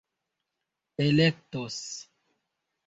elektos 1.05 1.81